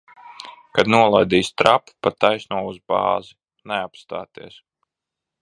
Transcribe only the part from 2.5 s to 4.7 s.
uz bāzi. Neapstāties!